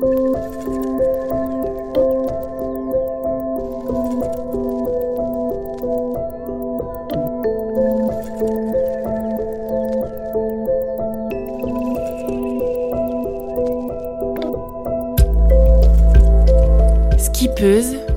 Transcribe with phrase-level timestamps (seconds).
[0.00, 0.16] Skippeuse,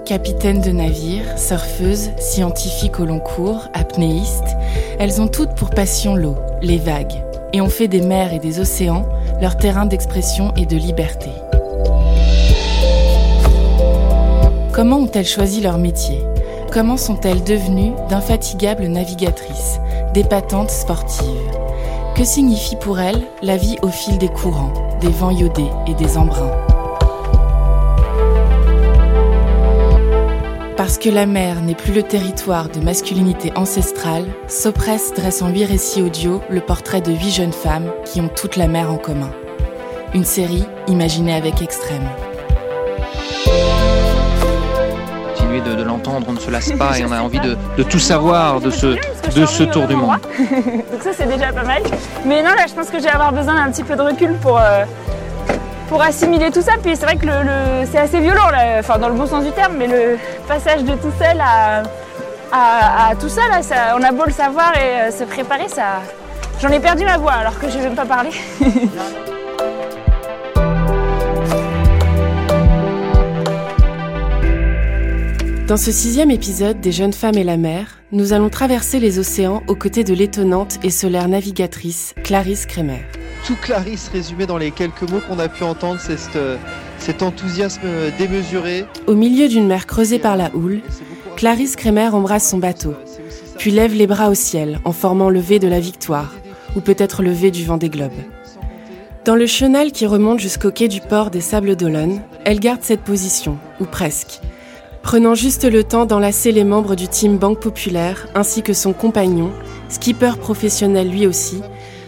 [0.06, 4.46] capitaine de navire, surfeuse, scientifique au long cours, apnéiste,
[5.00, 7.22] elles ont toutes pour passion l'eau, les vagues,
[7.52, 9.06] et ont fait des mers et des océans
[9.42, 11.30] leur terrain d'expression et de liberté.
[14.74, 16.24] Comment ont-elles choisi leur métier?
[16.72, 19.78] Comment sont-elles devenues d'infatigables navigatrices,
[20.16, 21.28] d'épatantes sportives?
[22.16, 26.18] Que signifie pour elles la vie au fil des courants, des vents iodés et des
[26.18, 26.58] embruns?
[30.76, 35.66] Parce que la mer n'est plus le territoire de masculinité ancestrale, Sopress dresse en huit
[35.66, 39.30] récits audio le portrait de huit jeunes femmes qui ont toute la mer en commun.
[40.16, 42.10] Une série imaginée avec extrême.
[45.62, 48.72] De, l'entendre, on ne se lasse pas et on a envie de, tout savoir de
[48.72, 50.18] ce, de ce tour du monde.
[50.40, 51.84] Donc ça c'est déjà pas mal.
[52.26, 54.34] Mais non là je pense que je vais avoir besoin d'un petit peu de recul
[54.42, 54.86] pour, euh,
[56.02, 56.74] assimiler tout ça.
[56.82, 59.52] Puis c'est vrai que le, c'est assez violent, là, enfin dans le bon sens du
[59.52, 63.62] terme, mais le passage de tout seul à, tout ça, là,
[63.98, 66.02] on a beau le savoir et euh, se préparer, ça.
[66.62, 68.32] J'en ai perdu ma voix alors que je vais même pas parler.
[75.68, 79.64] Dans ce sixième épisode des Jeunes femmes et la mer, nous allons traverser les océans
[79.70, 83.06] aux côtés de l'étonnante et solaire navigatrice Clarisse Kremer.
[83.48, 86.58] tout Clarisse résumé dans les quelques mots qu'on a pu entendre, c'est cet, euh,
[86.98, 88.86] cet enthousiasme démesuré.
[89.08, 90.82] Au milieu d'une mer creusée par la houle,
[91.38, 92.94] Clarisse Kremer embrasse son bateau,
[93.58, 96.34] puis lève les bras au ciel en formant le V de la victoire,
[96.76, 98.12] ou peut-être le V du vent des globes.
[99.24, 103.04] Dans le chenal qui remonte jusqu'au quai du port des Sables d'Olonne, elle garde cette
[103.04, 104.42] position, ou presque,
[105.04, 109.52] prenant juste le temps d'enlacer les membres du team Banque Populaire ainsi que son compagnon,
[109.90, 111.62] skipper professionnel lui aussi,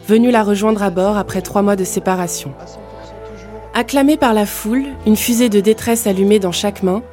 [0.07, 2.53] venu la rejoindre à bord après trois mois de séparation.
[3.73, 7.03] Acclamée par la foule, une fusée de détresse allumée dans chaque main,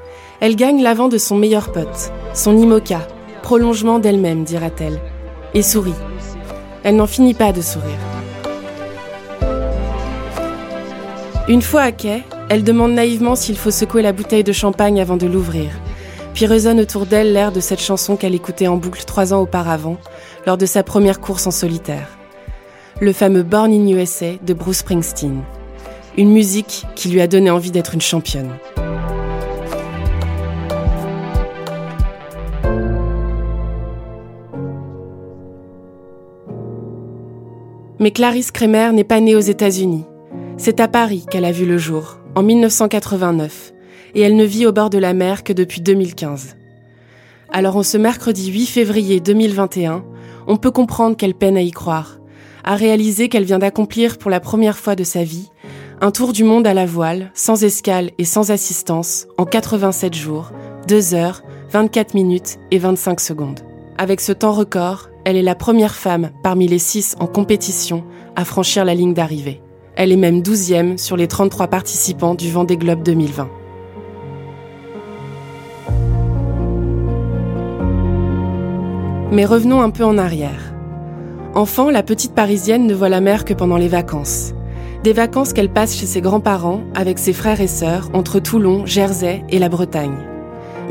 [0.41, 3.00] elle gagne l'avant de son meilleur pote, son IMOCA,
[3.42, 5.00] prolongement d'elle-même, dira-t-elle,
[5.54, 5.92] et sourit.
[6.84, 8.12] Elle n'en finit pas de sourire.
[11.48, 15.16] Une fois à quai, elle demande naïvement s'il faut secouer la bouteille de champagne avant
[15.16, 15.70] de l'ouvrir.
[16.34, 19.97] Puis résonne autour d'elle l'air de cette chanson qu'elle écoutait en boucle trois ans auparavant,
[20.47, 22.16] lors de sa première course en solitaire.
[23.00, 25.42] Le fameux Born in USA de Bruce Springsteen.
[26.16, 28.53] Une musique qui lui a donné envie d'être une championne.
[37.98, 40.04] Mais Clarisse Kremer n'est pas née aux États-Unis.
[40.57, 43.73] C'est à Paris qu'elle a vu le jour, en 1989,
[44.15, 46.57] et elle ne vit au bord de la mer que depuis 2015.
[47.51, 50.05] Alors en ce mercredi 8 février 2021,
[50.47, 52.19] on peut comprendre qu'elle peine à y croire,
[52.65, 55.51] à réaliser qu'elle vient d'accomplir pour la première fois de sa vie
[56.01, 60.51] un tour du monde à la voile, sans escale et sans assistance, en 87 jours,
[60.89, 63.61] 2 heures, 24 minutes et 25 secondes.
[63.99, 68.03] Avec ce temps record, elle est la première femme parmi les 6 en compétition
[68.34, 69.61] à franchir la ligne d'arrivée.
[69.94, 73.48] Elle est même 12e sur les 33 participants du Vendée Globe 2020.
[79.30, 80.72] Mais revenons un peu en arrière.
[81.54, 84.54] Enfant, la petite Parisienne ne voit la mer que pendant les vacances.
[85.04, 89.44] Des vacances qu'elle passe chez ses grands-parents, avec ses frères et sœurs, entre Toulon, Jersey
[89.50, 90.16] et la Bretagne.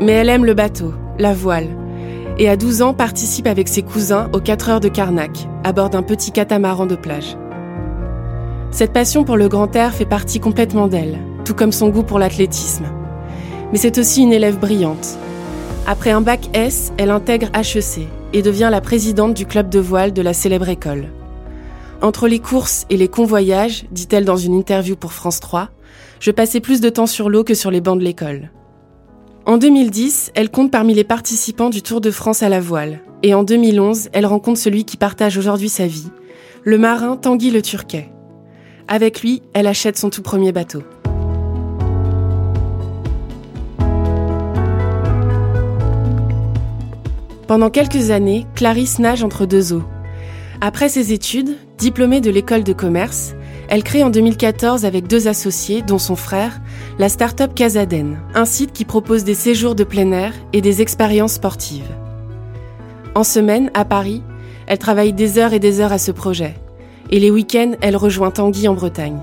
[0.00, 1.68] Mais elle aime le bateau, la voile,
[2.38, 5.90] et à 12 ans participe avec ses cousins aux 4 heures de Carnac, à bord
[5.90, 7.36] d'un petit catamaran de plage.
[8.72, 12.18] Cette passion pour le grand air fait partie complètement d'elle, tout comme son goût pour
[12.18, 12.86] l'athlétisme.
[13.70, 15.18] Mais c'est aussi une élève brillante.
[15.86, 20.14] Après un bac S, elle intègre HEC et devient la présidente du club de voile
[20.14, 21.08] de la célèbre école.
[22.00, 25.68] Entre les courses et les convoyages, dit-elle dans une interview pour France 3,
[26.18, 28.50] je passais plus de temps sur l'eau que sur les bancs de l'école.
[29.44, 33.00] En 2010, elle compte parmi les participants du Tour de France à la voile.
[33.22, 36.08] Et en 2011, elle rencontre celui qui partage aujourd'hui sa vie,
[36.64, 38.08] le marin Tanguy Le Turquet.
[38.94, 40.82] Avec lui, elle achète son tout premier bateau.
[47.46, 49.82] Pendant quelques années, Clarisse nage entre deux eaux.
[50.60, 53.32] Après ses études, diplômée de l'école de commerce,
[53.70, 56.60] elle crée en 2014 avec deux associés, dont son frère,
[56.98, 61.36] la start-up Casaden, un site qui propose des séjours de plein air et des expériences
[61.36, 61.88] sportives.
[63.14, 64.22] En semaine, à Paris,
[64.66, 66.56] elle travaille des heures et des heures à ce projet.
[67.12, 69.20] Et les week-ends, elle rejoint Tanguy en Bretagne.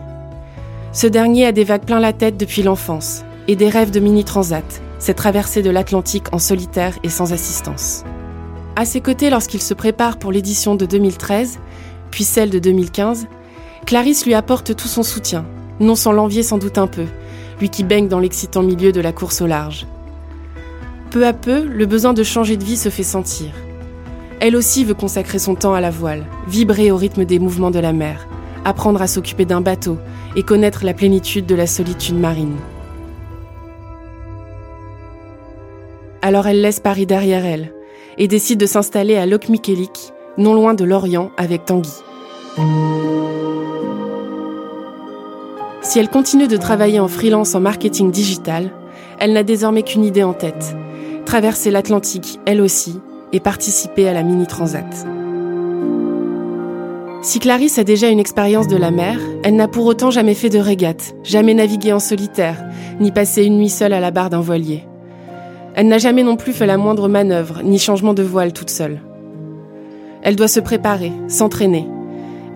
[0.93, 4.83] Ce dernier a des vagues plein la tête depuis l'enfance et des rêves de mini-transat,
[4.99, 8.03] cette traversée de l'Atlantique en solitaire et sans assistance.
[8.75, 11.57] À ses côtés, lorsqu'il se prépare pour l'édition de 2013,
[12.11, 13.25] puis celle de 2015,
[13.87, 15.43] Clarisse lui apporte tout son soutien,
[15.79, 17.05] non sans l'envier sans doute un peu,
[17.59, 19.87] lui qui baigne dans l'excitant milieu de la course au large.
[21.09, 23.49] Peu à peu, le besoin de changer de vie se fait sentir.
[24.41, 27.79] Elle aussi veut consacrer son temps à la voile, vibrer au rythme des mouvements de
[27.79, 28.27] la mer,
[28.63, 29.97] apprendre à s'occuper d'un bateau
[30.35, 32.55] et connaître la plénitude de la solitude marine.
[36.21, 37.73] Alors elle laisse Paris derrière elle
[38.17, 41.91] et décide de s'installer à Lokmikelik, non loin de Lorient, avec Tanguy.
[45.81, 48.71] Si elle continue de travailler en freelance en marketing digital,
[49.19, 50.75] elle n'a désormais qu'une idée en tête.
[51.25, 52.99] Traverser l'Atlantique, elle aussi,
[53.33, 54.85] et participer à la Mini Transat.
[57.21, 60.49] Si Clarisse a déjà une expérience de la mer, elle n'a pour autant jamais fait
[60.49, 62.63] de régate, jamais navigué en solitaire,
[62.99, 64.85] ni passé une nuit seule à la barre d'un voilier.
[65.75, 69.01] Elle n'a jamais non plus fait la moindre manœuvre, ni changement de voile toute seule.
[70.21, 71.87] Elle doit se préparer, s'entraîner,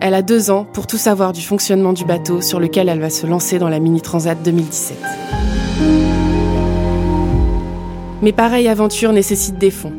[0.05, 3.09] elle a deux ans pour tout savoir du fonctionnement du bateau sur lequel elle va
[3.09, 4.97] se lancer dans la Mini Transat 2017.
[8.21, 9.93] Mais pareille aventure nécessite des fonds.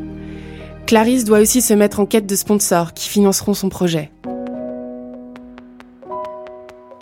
[0.87, 4.11] Clarisse doit aussi se mettre en quête de sponsors qui financeront son projet.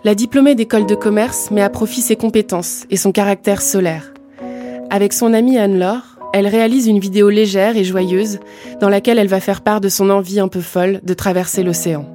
[0.05, 4.13] La diplômée d'école de commerce met à profit ses compétences et son caractère solaire.
[4.89, 8.39] Avec son amie Anne-Laure, elle réalise une vidéo légère et joyeuse
[8.79, 12.05] dans laquelle elle va faire part de son envie un peu folle de traverser l'océan.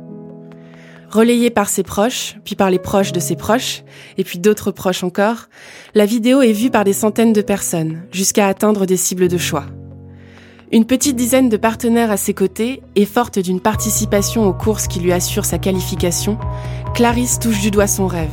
[1.10, 3.82] Relayée par ses proches, puis par les proches de ses proches,
[4.16, 5.48] et puis d'autres proches encore,
[5.94, 9.66] la vidéo est vue par des centaines de personnes, jusqu'à atteindre des cibles de choix.
[10.70, 15.00] Une petite dizaine de partenaires à ses côtés et forte d'une participation aux courses qui
[15.00, 16.36] lui assure sa qualification,
[16.92, 18.28] Clarisse touche du doigt son rêve.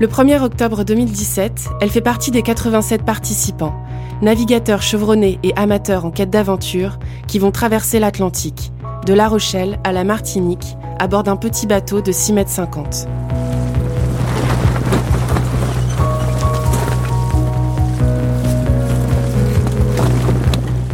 [0.00, 3.74] Le 1er octobre 2017, elle fait partie des 87 participants,
[4.22, 6.98] navigateurs chevronnés et amateurs en quête d'aventure,
[7.28, 8.72] qui vont traverser l'Atlantique,
[9.04, 12.58] de La Rochelle à la Martinique, à bord d'un petit bateau de 6 mètres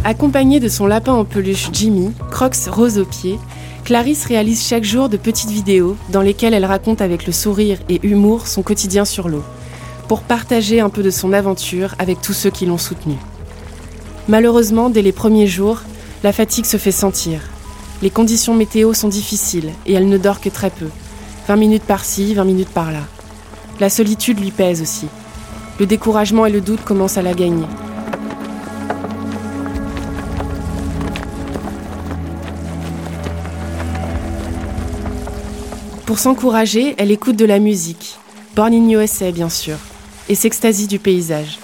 [0.05, 3.39] Accompagnée de son lapin en peluche Jimmy, Crocs rose aux pieds,
[3.85, 8.01] Clarisse réalise chaque jour de petites vidéos dans lesquelles elle raconte avec le sourire et
[8.03, 9.45] humour son quotidien sur l'eau,
[10.09, 13.19] pour partager un peu de son aventure avec tous ceux qui l'ont soutenue.
[14.29, 15.83] Malheureusement, dès les premiers jours,
[16.23, 17.41] la fatigue se fait sentir
[18.03, 20.87] les conditions météo sont difficiles et elle ne dort que très peu.
[21.49, 23.03] 20 minutes par-ci, 20 minutes par-là.
[23.79, 25.07] La solitude lui pèse aussi.
[25.79, 27.67] Le découragement et le doute commencent à la gagner.
[36.11, 38.17] Pour s'encourager, elle écoute de la musique,
[38.57, 39.77] Born in USA bien sûr,
[40.29, 41.61] et s'extasie du paysage.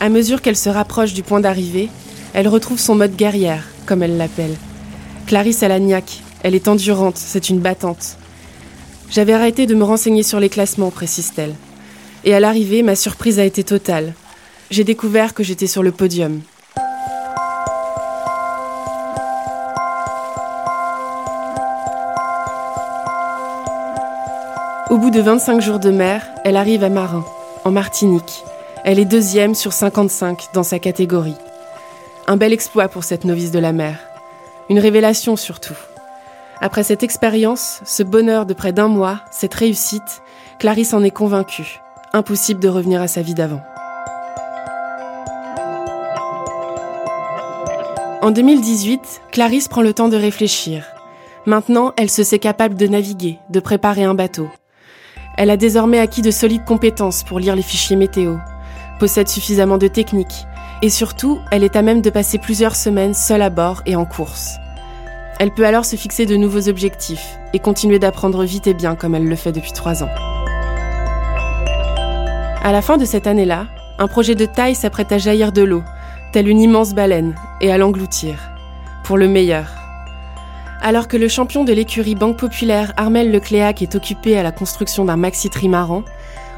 [0.00, 1.90] À mesure qu'elle se rapproche du point d'arrivée,
[2.32, 4.56] elle retrouve son mode guerrière, comme elle l'appelle.
[5.26, 8.16] Clarisse Alagnac, elle est endurante, c'est une battante.
[9.10, 11.54] J'avais arrêté de me renseigner sur les classements, précise-t-elle.
[12.24, 14.14] Et à l'arrivée, ma surprise a été totale.
[14.70, 16.40] J'ai découvert que j'étais sur le podium.
[24.90, 27.24] Au bout de 25 jours de mer, elle arrive à Marin,
[27.64, 28.42] en Martinique.
[28.82, 31.36] Elle est deuxième sur 55 dans sa catégorie.
[32.26, 34.00] Un bel exploit pour cette novice de la mer.
[34.68, 35.76] Une révélation surtout.
[36.60, 40.22] Après cette expérience, ce bonheur de près d'un mois, cette réussite,
[40.58, 41.80] Clarisse en est convaincue.
[42.12, 43.62] Impossible de revenir à sa vie d'avant.
[48.22, 50.84] En 2018, Clarisse prend le temps de réfléchir.
[51.46, 54.48] Maintenant, elle se sait capable de naviguer, de préparer un bateau.
[55.40, 58.36] Elle a désormais acquis de solides compétences pour lire les fichiers météo,
[58.98, 60.46] possède suffisamment de techniques,
[60.82, 64.04] et surtout, elle est à même de passer plusieurs semaines seule à bord et en
[64.04, 64.58] course.
[65.38, 69.14] Elle peut alors se fixer de nouveaux objectifs et continuer d'apprendre vite et bien comme
[69.14, 70.10] elle le fait depuis trois ans.
[72.62, 73.66] À la fin de cette année-là,
[73.98, 75.82] un projet de taille s'apprête à jaillir de l'eau,
[76.34, 78.50] telle une immense baleine, et à l'engloutir.
[79.04, 79.79] Pour le meilleur.
[80.82, 85.04] Alors que le champion de l'écurie Banque Populaire Armel Lecléac est occupé à la construction
[85.04, 86.04] d'un maxi trimaran,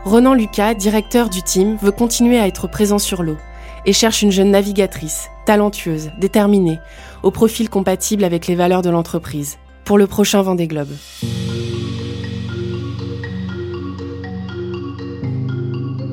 [0.04, 3.36] Ronan Lucas, directeur du team, veut continuer à être présent sur l'eau
[3.84, 6.78] et cherche une jeune navigatrice, talentueuse, déterminée,
[7.24, 10.94] au profil compatible avec les valeurs de l'entreprise, pour le prochain Vendée Globe.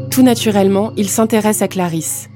[0.09, 2.29] Tout naturellement, il s'intéresse à Clarisse.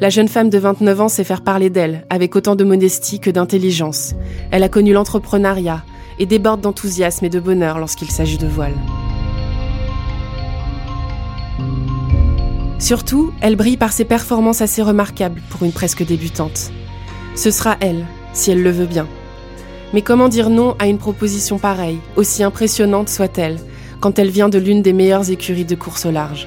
[0.00, 3.30] La jeune femme de 29 ans sait faire parler d'elle, avec autant de modestie que
[3.30, 4.14] d'intelligence.
[4.52, 5.82] Elle a connu l'entrepreneuriat
[6.20, 8.74] et déborde d'enthousiasme et de bonheur lorsqu'il s'agit de voile.
[12.78, 16.70] Surtout, elle brille par ses performances assez remarquables pour une presque débutante.
[17.34, 19.08] Ce sera elle, si elle le veut bien.
[19.92, 23.58] Mais comment dire non à une proposition pareille, aussi impressionnante soit-elle,
[23.98, 26.46] quand elle vient de l'une des meilleures écuries de course au large?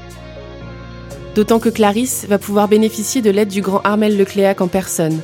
[1.36, 5.22] D'autant que Clarisse va pouvoir bénéficier de l'aide du grand Armel Lecléac en personne,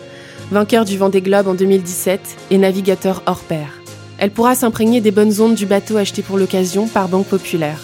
[0.52, 2.22] vainqueur du Vendée Globe en 2017
[2.52, 3.82] et navigateur hors pair.
[4.18, 7.80] Elle pourra s'imprégner des bonnes ondes du bateau acheté pour l'occasion par Banque Populaire.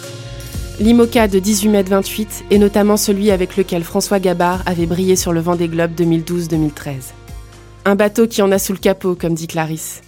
[0.80, 5.34] L'IMOCA de 18 mètres 28 est notamment celui avec lequel François Gabard avait brillé sur
[5.34, 7.12] le Vendée Globe 2012-2013.
[7.86, 10.02] Un bateau qui en a sous le capot, comme dit Clarisse.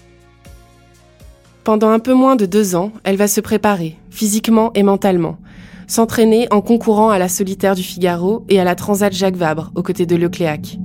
[1.65, 5.37] Pendant un peu moins de deux ans, elle va se préparer, physiquement et mentalement,
[5.87, 9.83] s'entraîner en concourant à la solitaire du Figaro et à la Transat Jacques Vabre, aux
[9.83, 10.79] côtés de Lecléac.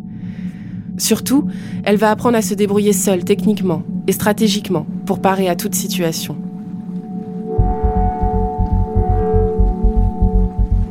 [0.98, 1.46] Surtout,
[1.84, 6.36] elle va apprendre à se débrouiller seule techniquement et stratégiquement pour parer à toute situation.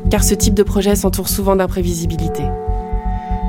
[0.09, 2.43] car ce type de projet s'entoure souvent d'imprévisibilité.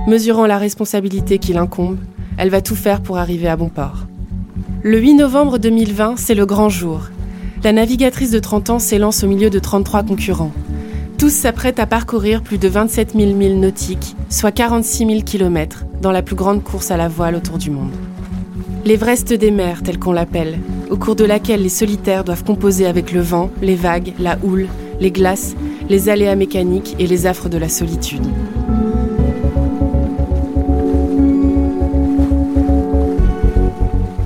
[0.06, 1.98] Mesurant la responsabilité qui l'incombe,
[2.38, 4.06] elle va tout faire pour arriver à bon port.
[4.82, 7.10] Le 8 novembre 2020, c'est le grand jour.
[7.62, 10.52] La navigatrice de 30 ans s'élance au milieu de 33 concurrents.
[11.18, 16.12] Tous s'apprêtent à parcourir plus de 27 000 milles nautiques, soit 46 000 km, dans
[16.12, 17.92] la plus grande course à la voile autour du monde.
[18.84, 20.58] L'Everest des mers, tel qu'on l'appelle,
[20.90, 24.66] au cours de laquelle les solitaires doivent composer avec le vent, les vagues, la houle,
[25.00, 25.54] les glaces
[25.90, 28.24] les aléas mécaniques et les affres de la solitude.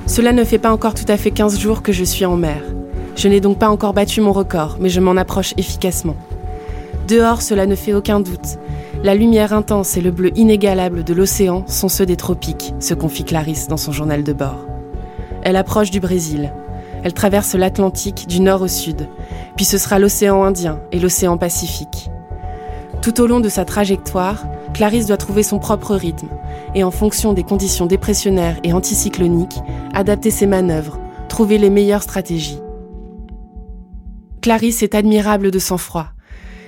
[0.05, 2.74] Cela ne fait pas encore tout à fait 15 jours que je suis en mer.
[3.15, 6.15] Je n'ai donc pas encore battu mon record, mais je m'en approche efficacement.
[7.07, 8.57] Dehors, cela ne fait aucun doute.
[9.03, 13.23] La lumière intense et le bleu inégalable de l'océan sont ceux des tropiques, se confie
[13.23, 14.65] Clarisse dans son journal de bord.
[15.43, 16.51] Elle approche du Brésil.
[17.03, 19.07] Elle traverse l'Atlantique du nord au sud
[19.55, 22.09] puis ce sera l'océan Indien et l'océan Pacifique.
[23.01, 24.43] Tout au long de sa trajectoire,
[24.73, 26.27] Clarisse doit trouver son propre rythme
[26.73, 29.59] et en fonction des conditions dépressionnaires et anticycloniques,
[29.93, 32.59] adapter ses manœuvres, trouver les meilleures stratégies.
[34.45, 36.09] Clarisse est admirable de sang-froid.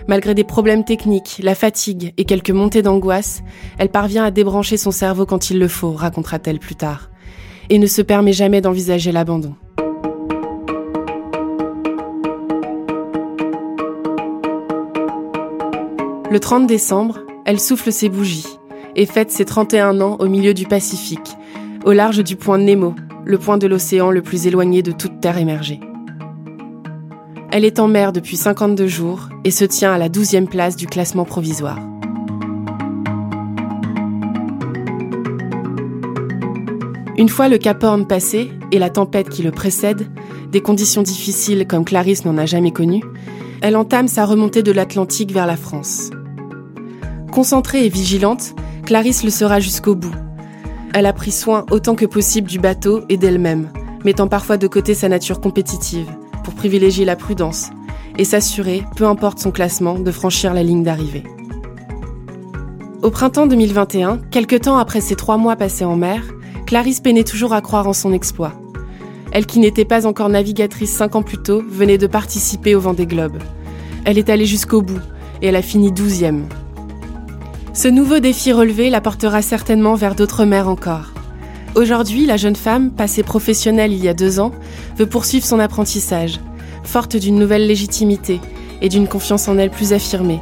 [0.08, 3.44] Malgré des problèmes techniques, la fatigue et quelques montées d'angoisse,
[3.78, 7.12] elle parvient à débrancher son cerveau quand il le faut, racontera-t-elle plus tard,
[7.70, 9.54] et ne se permet jamais d'envisager l'abandon.
[16.32, 18.58] Le 30 décembre, elle souffle ses bougies
[18.96, 21.38] et fête ses 31 ans au milieu du Pacifique,
[21.86, 25.38] au large du point Nemo, le point de l'océan le plus éloigné de toute terre
[25.38, 25.80] émergée.
[27.50, 30.86] Elle est en mer depuis 52 jours et se tient à la 12e place du
[30.86, 31.80] classement provisoire.
[37.18, 40.08] Une fois le Cap Horn passé et la tempête qui le précède,
[40.52, 43.04] des conditions difficiles comme Clarisse n'en a jamais connues,
[43.62, 46.12] elle entame sa remontée de l'Atlantique vers la France.
[47.32, 50.14] Concentrée et vigilante, Clarisse le sera jusqu'au bout.
[50.94, 53.70] Elle a pris soin autant que possible du bateau et d'elle-même,
[54.04, 56.08] mettant parfois de côté sa nature compétitive
[56.48, 57.72] pour privilégier la prudence
[58.18, 61.26] et s'assurer, peu importe son classement, de franchir la ligne d'arrivée.
[63.02, 66.22] Au printemps 2021, quelques temps après ses trois mois passés en mer,
[66.66, 68.54] Clarisse peinait toujours à croire en son exploit.
[69.34, 72.94] Elle qui n'était pas encore navigatrice cinq ans plus tôt venait de participer au vent
[72.94, 73.40] des globes.
[74.06, 75.02] Elle est allée jusqu'au bout
[75.42, 76.48] et elle a fini douzième.
[77.74, 81.12] Ce nouveau défi relevé la portera certainement vers d'autres mers encore.
[81.78, 84.52] Aujourd'hui, la jeune femme, passée professionnelle il y a deux ans,
[84.98, 86.40] veut poursuivre son apprentissage,
[86.84, 88.42] forte d'une nouvelle légitimité
[88.82, 90.42] et d'une confiance en elle plus affirmée.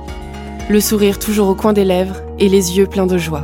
[0.70, 3.44] Le sourire toujours au coin des lèvres et les yeux pleins de joie.